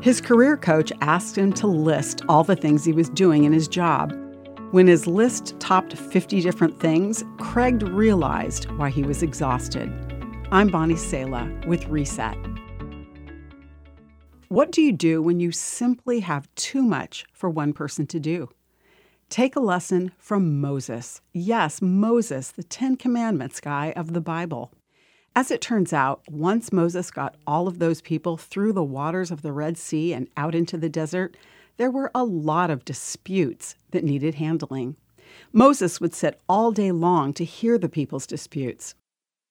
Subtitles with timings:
[0.00, 3.68] His career coach asked him to list all the things he was doing in his
[3.68, 4.12] job.
[4.70, 9.90] When his list topped 50 different things, Craig realized why he was exhausted.
[10.52, 12.36] I'm Bonnie Sala with Reset.
[14.48, 18.48] What do you do when you simply have too much for one person to do?
[19.28, 21.20] Take a lesson from Moses.
[21.32, 24.72] Yes, Moses, the Ten Commandments guy of the Bible.
[25.40, 29.40] As it turns out, once Moses got all of those people through the waters of
[29.40, 31.34] the Red Sea and out into the desert,
[31.78, 34.96] there were a lot of disputes that needed handling.
[35.50, 38.94] Moses would sit all day long to hear the people's disputes.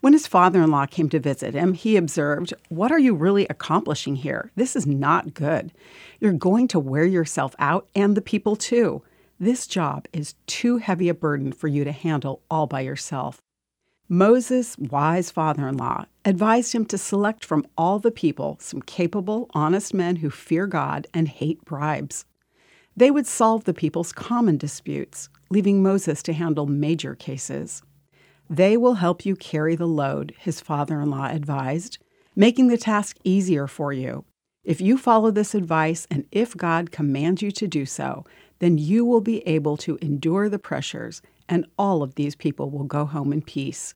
[0.00, 3.46] When his father in law came to visit him, he observed, What are you really
[3.48, 4.50] accomplishing here?
[4.56, 5.72] This is not good.
[6.18, 9.04] You're going to wear yourself out and the people too.
[9.38, 13.40] This job is too heavy a burden for you to handle all by yourself.
[14.08, 19.50] Moses' wise father in law advised him to select from all the people some capable,
[19.52, 22.24] honest men who fear God and hate bribes.
[22.96, 27.82] They would solve the people's common disputes, leaving Moses to handle major cases.
[28.48, 31.98] They will help you carry the load, his father in law advised,
[32.36, 34.24] making the task easier for you.
[34.62, 38.24] If you follow this advice and if God commands you to do so,
[38.58, 42.84] then you will be able to endure the pressures, and all of these people will
[42.84, 43.94] go home in peace.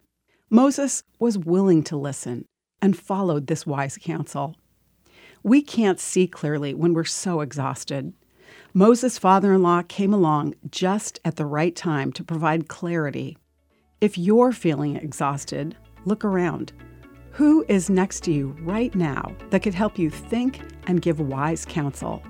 [0.50, 2.44] Moses was willing to listen
[2.82, 4.56] and followed this wise counsel.
[5.42, 8.12] We can't see clearly when we're so exhausted.
[8.74, 13.36] Moses' father in law came along just at the right time to provide clarity.
[14.00, 16.72] If you're feeling exhausted, look around.
[17.32, 21.64] Who is next to you right now that could help you think and give wise
[21.64, 22.22] counsel?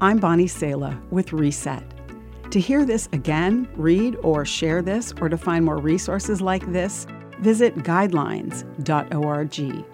[0.00, 1.82] I'm Bonnie Sala with Reset.
[2.52, 7.04] To hear this again, read or share this, or to find more resources like this,
[7.40, 9.84] visit guidelines.org.